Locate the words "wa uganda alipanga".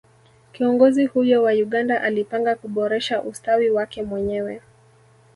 1.43-2.55